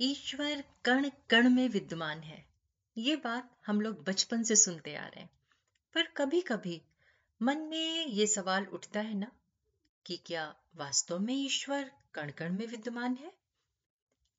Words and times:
ईश्वर 0.00 0.64
कण 0.84 1.10
कण 1.30 1.48
में 1.48 1.68
विद्यमान 1.68 2.20
है। 2.20 2.46
ये 2.98 3.16
बात 3.16 3.58
हम 3.66 3.80
लोग 3.80 4.04
बचपन 4.04 4.42
से 4.42 4.56
सुनते 4.56 4.94
आ 4.94 5.06
रहे 5.06 5.20
हैं। 5.20 5.30
पर 5.94 6.02
कभी 6.02 6.40
कभी 6.40 6.82
मन 7.42 7.58
में 7.58 8.06
ये 8.06 8.26
सवाल 8.26 8.64
उठता 8.64 9.00
है 9.00 9.14
ना 9.14 9.32
कि 10.06 10.16
क्या 10.16 10.56
वास्तव 10.76 11.18
में 11.18 11.34
ईश्वर 11.34 11.92
कण 12.14 12.30
कण 12.30 12.52
में 12.52 12.66
विद्यमान 12.66 13.14
है? 13.14 13.32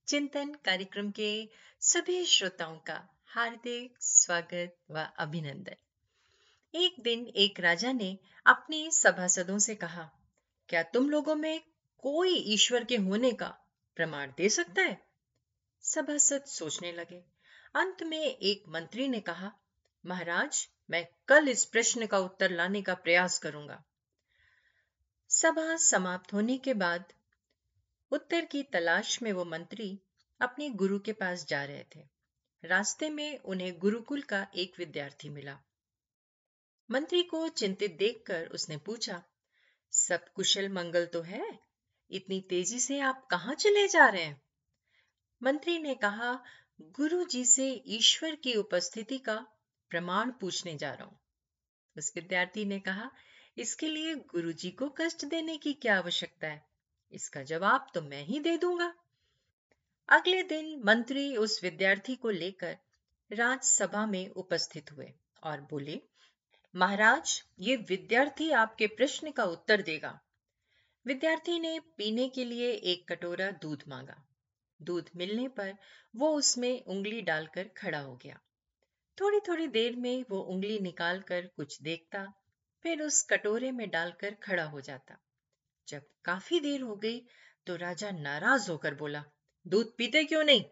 चिंतन 0.08 0.53
कार्यक्रम 0.65 1.12
के 1.12 1.49
सभी 1.79 2.26
श्रोताओं 2.26 2.78
का 2.78 3.10
हार्दिक 3.26 3.97
स्वागत 4.01 4.78
व 4.91 5.07
अभिनंदन। 5.17 5.76
एक 6.76 6.96
दिन 6.99 7.28
एक 7.28 7.60
राजा 7.60 7.91
ने 7.91 8.19
अपने 8.46 8.91
सभासदों 8.91 9.60
से 9.60 9.76
कहा, 9.76 10.12
क्या 10.69 10.83
तुम 10.83 11.10
लोगों 11.10 11.35
में 11.35 11.62
कोई 11.97 12.35
ईश्वर 12.35 12.83
के 12.83 12.96
होने 12.96 13.31
का 13.31 13.57
प्रमाण 13.96 14.31
दे 14.37 14.49
सकता 14.49 14.81
है? 14.81 15.08
सभासद 15.82 16.44
सोचने 16.44 16.92
लगे। 16.92 17.24
अंत 17.76 18.04
में 18.04 18.38
एक 18.38 18.64
मंत्री 18.68 19.08
ने 19.08 19.20
कहा, 19.20 19.52
महाराज, 20.06 20.68
मैं 20.90 21.08
कल 21.28 21.48
इस 21.50 21.66
प्रश्न 21.66 22.06
का 22.06 22.20
उत्तर 22.20 22.52
लाने 22.52 22.82
का 22.82 22.94
प्रयास 22.94 23.40
करूँगा। 23.40 23.84
सभा 25.30 25.76
समाप्त 25.76 26.34
होने 26.34 26.58
के 26.58 26.73
बाद 26.73 27.14
उत्तर 28.12 28.46
की 28.46 28.64
तलाश 28.64 29.22
में 29.22 29.32
वो 29.32 29.46
मंत्री 29.46 30.00
अपने 30.42 30.70
गुरु 30.70 31.00
के 31.00 31.14
पास 31.14 31.46
जा 31.46 31.64
रहे 31.64 31.84
थे। 31.96 32.08
रास्ते 32.64 33.09
में 33.09 33.38
उन्हें 33.38 33.80
गुरुकुल 33.80 34.22
का 34.22 34.48
एक 34.56 34.73
विद्यार्थी 34.80 35.30
मिला। 35.30 35.59
मंत्री 36.92 37.23
को 37.23 37.48
चिंतित 37.48 37.98
देखकर 37.98 38.48
उसने 38.48 38.78
पूछा, 38.78 39.23
सब 39.92 40.30
कुशल 40.30 40.70
मंगल 40.70 41.06
तो 41.06 41.22
है? 41.22 41.59
इतनी 42.12 42.42
तेज़ी 42.42 42.80
से 42.80 43.00
आप 43.00 43.28
कहाँ 43.32 43.56
चले 43.56 43.88
जा 43.88 44.09
रहे 44.09 44.23
हैं? 44.23 44.42
मंत्री 45.44 45.80
ने 45.80 45.96
कहा 45.96 46.44
गुरु 46.82 47.24
जी 47.24 47.46
से 47.46 47.84
ईश्वर 47.88 48.36
की 48.36 48.54
उपस्थिति 48.54 49.18
का 49.18 49.36
प्रमाण 49.90 50.31
पूछने 50.31 50.76
जा 50.76 50.94
रहा 50.94 51.04
हूँ। 51.04 51.20
उस 51.98 52.12
विद्यार्थी 52.16 52.66
ने 52.66 52.80
कहा, 52.80 53.12
इसके 53.58 53.88
लिए 53.88 54.16
गुरु 54.16 54.52
जी 54.52 54.72
को 54.72 54.90
कष्ट 54.90 55.26
देने 55.26 55.58
की 55.58 55.73
क्या 55.73 55.98
आवश्यकता 55.98 56.48
है? 56.48 56.66
इसका 57.12 57.44
जवाब 57.44 57.88
तो 57.94 58.02
मैं 58.02 58.23
ही 58.23 58.40
दे 58.40 58.58
दूँगा। 58.58 58.94
अगले 60.09 60.44
दिन 60.44 60.81
मंत्री 60.86 61.38
उस 61.38 61.64
विद्यार्थी 61.64 62.16
को 62.16 62.30
लेकर 62.30 62.78
राजसभा 63.31 64.06
में 64.06 64.30
उपस्थित 64.30 64.92
हुए 64.92 65.14
और 65.44 65.62
बोले, 65.62 66.02
महाराज, 66.76 67.44
ये 67.59 67.76
विद्यार्थी 67.76 68.52
आपके 68.52 68.88
प्रश्न 68.88 69.31
का 69.31 69.44
उत्तर 69.44 69.81
देगा। 69.81 70.20
विद्यार्थी 71.06 71.59
ने 71.59 71.80
पीने 71.80 72.30
के 72.30 72.46
लिए 72.46 72.72
एक 72.72 73.12
कटोरा 73.12 73.52
दूध 73.52 73.84
मांगा। 73.88 74.26
दूध 74.81 75.09
मिलने 75.16 75.47
पर 75.47 75.73
वो 76.16 76.30
उसमें 76.30 76.83
उंगली 76.83 77.22
डालकर 77.22 77.67
खड़ा 77.77 77.99
हो 77.99 78.16
गया। 78.16 78.39
थोड़ी 79.17 79.39
थोड़ी 79.39 79.67
देर 79.67 79.95
में 79.95 80.25
वो 80.30 80.39
उंगली 80.39 80.80
निकालकर 80.80 81.47
कुछ 81.47 81.81
देखता, 81.81 82.25
फिर 82.83 83.02
उस 83.02 83.22
कटोरे 83.22 83.72
में 83.72 83.89
डालकर 83.89 84.33
खड़ा 84.33 84.63
हो 84.63 84.81
जाता। 84.81 85.17
जब 85.88 86.02
काफ़ी 86.25 86.59
देर 86.59 86.81
हो 86.81 86.95
गई 86.95 87.22
तो 87.67 87.75
राजा 87.75 88.11
नाराज़ 88.11 88.72
होकर 88.72 88.95
बोला, 88.95 89.23
दूध 89.67 89.95
पीते 89.97 90.23
क्यों 90.23 90.44
नहीं? 90.44 90.63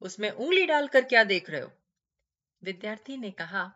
उसमें 0.00 0.30
उंगली 0.30 0.66
डालकर 0.66 1.04
क्या 1.04 1.24
देख 1.24 1.50
रहे 1.50 1.60
हो? 1.60 1.70
विद्यार्थी 2.62 3.16
ने 3.16 3.30
कहा, 3.30 3.70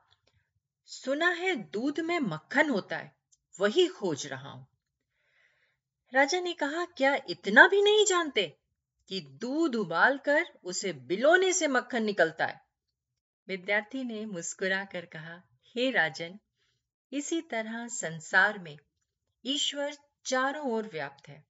सुना 0.85 1.29
है 1.29 1.55
दूध 1.57 2.01
में 2.01 2.19
मक्खन 2.19 2.71
होता 2.71 2.97
है, 2.97 3.13
वही 3.61 3.87
खोज 3.89 4.27
रहा 4.27 4.51
हूँ। 4.51 4.67
राजा 6.13 6.41
ने 6.41 6.53
कहा, 6.53 6.85
क्या 6.85 7.15
इतना 7.29 7.69
भी 7.69 7.83
नहीं 7.83 8.05
जानते? 8.05 8.57
कि 9.11 9.21
दूध 9.21 9.75
उबालकर 9.75 10.47
उसे 10.65 10.93
बिलोने 10.93 11.53
से 11.53 11.69
मक्खन 11.69 12.03
निकलता 12.03 12.47
है। 12.47 12.61
विद्यार्थी 13.49 14.05
ने 14.05 14.27
मुस्कुरा 14.27 14.85
कर 14.85 15.07
कहा, 15.07 15.43
हे 15.77 15.91
राजन, 15.91 16.39
इसी 17.13 17.43
तरह 17.43 17.89
संसार 17.89 18.59
में 18.59 18.79
ईश्वर 19.45 19.97
चारों 20.27 20.73
ओर 20.73 20.87
व्याप्त 20.87 21.29
है। 21.29 21.45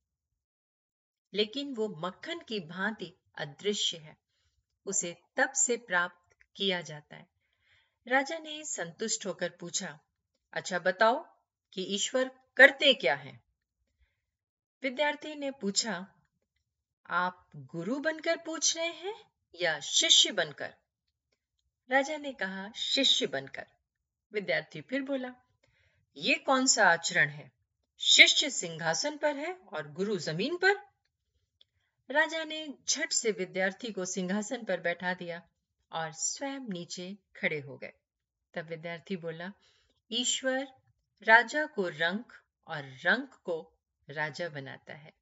लेकिन 1.34 1.74
वो 1.74 1.88
मक्खन 1.88 2.38
की 2.38 2.60
भांति 2.60 3.16
अदृश्य 3.38 3.96
है। 3.96 4.16
उसे 4.86 5.16
तब 5.36 5.52
से 5.52 5.76
प्राप्त 5.76 6.36
किया 6.56 6.80
जाता 6.80 7.16
है। 7.16 7.26
राजा 8.08 8.38
ने 8.38 8.64
संतुष्ट 8.64 9.26
होकर 9.26 9.50
पूछा 9.60 10.00
अच्छा 10.52 10.78
बताओ 10.78 11.36
कि 11.72 11.82
ईश्वर 11.82 12.30
करते 12.56 12.94
क्या 12.94 13.14
है? 13.14 13.40
विद्यार्थी 14.82 15.34
ने 15.34 15.50
पूछा 15.50 16.16
आप 17.10 17.50
गुरु 17.56 18.00
बनकर 18.00 18.36
पूछ 18.36 18.76
रहे 18.76 18.86
हैं 18.86 19.30
या 19.54 19.80
शिष्य 19.80 20.32
बनकर? 20.32 20.74
राजा 21.90 22.16
ने 22.16 22.32
कहा, 22.32 22.72
शिष्य 22.76 23.26
बनकर। 23.26 23.66
विद्यार्थी 24.32 24.80
फिर 24.80 25.02
बोला, 25.02 25.34
ये 26.16 26.34
कौन 26.34 26.66
सा 26.66 26.88
आचरण 26.88 27.28
है? 27.28 27.52
शिष्य 27.98 28.50
सिंहासन 28.50 29.16
पर 29.16 29.36
है 29.36 29.52
और 29.52 29.92
गुरु 29.92 30.18
ज़मीन 30.18 30.56
पर? 30.56 30.76
राजा 32.10 32.44
ने 32.44 32.74
झट 32.88 33.12
से 33.12 33.30
विद्यार्थी 33.30 33.92
को 33.92 34.04
सिंहासन 34.04 34.64
पर 34.64 34.80
बैठा 34.80 35.14
दिया 35.14 35.42
और 35.92 36.12
स्वयं 36.12 36.60
नीचे 36.60 37.18
खड़े 37.36 37.60
हो 37.60 37.76
गए। 37.76 37.92
तब 38.54 38.66
विद्यार्थी 38.66 39.16
बोला, 39.16 39.52
ईश्वर 40.10 40.68
राजा 41.22 41.66
को 41.66 41.88
रंक 41.88 42.32
और 42.66 42.82
रंक 42.84 43.34
को 43.44 43.72
राजा 44.10 44.48
बनाता 44.48 44.94
है। 44.94 45.19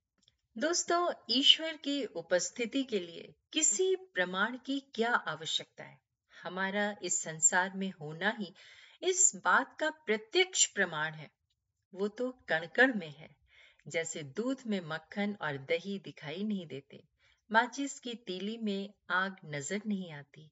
दोस्तों, 0.58 1.12
ईश्वर 1.30 1.76
की 1.76 2.04
उपस्थिति 2.04 2.84
के 2.84 3.00
लिए 3.00 3.34
किसी 3.52 3.96
प्रमाण 3.96 4.56
की 4.56 4.80
क्या 4.94 5.10
आवश्यकता 5.10 5.84
है? 5.84 6.00
हमारा 6.42 6.96
इस 7.02 7.22
संसार 7.22 7.72
में 7.74 7.92
होना 8.00 8.36
ही 8.38 8.54
इस 9.02 9.32
बात 9.44 9.76
का 9.80 9.90
प्रत्यक्ष 9.90 10.66
प्रमाण 10.66 11.12
है। 11.12 11.30
वो 11.94 12.08
तो 12.08 12.30
कण 12.48 12.66
कण 12.66 12.98
में 12.98 13.10
है। 13.10 13.36
जैसे 13.88 14.22
दूध 14.22 14.62
में 14.66 14.80
मक्खन 14.80 15.36
और 15.40 15.58
दही 15.58 15.98
दिखाई 15.98 16.44
नहीं 16.44 16.66
देते, 16.66 17.04
माचिस 17.52 18.00
की 18.00 18.14
तीली 18.14 18.58
में 18.58 18.94
आग 19.10 19.36
नज़र 19.44 19.80
नहीं 19.86 20.12
आती, 20.12 20.50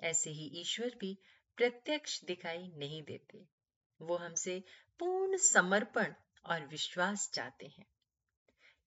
ऐसे 0.00 0.30
ही 0.30 0.60
ईश्वर 0.60 0.96
भी 1.00 1.18
प्रत्यक्ष 1.56 2.24
दिखाई 2.24 2.72
नहीं 2.76 3.02
देते। 3.02 3.46
वो 4.02 4.16
हमसे 4.16 4.64
पूर्ण 4.98 5.36
समर्पण 5.36 6.14
और 6.46 6.66
विश्वास 6.66 7.30
चाहते 7.34 7.66
हैं। 7.66 7.86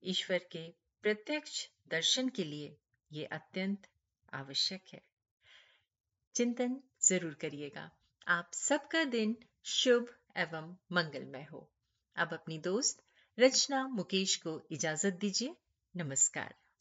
ईश्वर 0.04 0.38
के 0.38 0.74
प्रत्यक्ष 1.04 1.68
दर्शन 1.88 2.30
के 2.30 2.44
लिए 2.44 2.78
ये 3.12 3.26
अत्यंत 3.26 3.88
आवश्यक 4.34 4.82
है। 4.94 5.02
चिंतन 6.36 6.82
ज़रूर 7.02 7.34
करिएगा। 7.34 7.92
आप 8.28 8.52
सबका 8.54 9.04
दिन 9.04 9.38
शुभ 9.64 10.16
एवं 10.38 10.78
मंगलमय 10.92 11.48
हो। 11.52 11.70
अब 12.16 12.34
अपनी 12.34 12.58
दोस्त 12.58 13.04
रचना 13.40 13.88
मुकेश 13.88 14.36
को 14.36 14.62
इजाज़त 14.72 15.14
दीजिए। 15.14 15.56
नमस्कार। 15.96 16.56